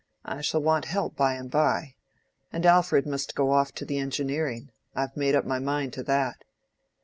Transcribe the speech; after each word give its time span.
I 0.25 0.41
shall 0.41 0.63
want 0.63 0.85
help 0.85 1.15
by 1.15 1.35
and 1.35 1.51
by. 1.51 1.93
And 2.51 2.65
Alfred 2.65 3.05
must 3.05 3.35
go 3.35 3.51
off 3.51 3.71
to 3.75 3.85
the 3.85 3.99
engineering—I've 3.99 5.15
made 5.15 5.35
up 5.35 5.45
my 5.45 5.59
mind 5.59 5.93
to 5.93 6.01
that." 6.05 6.43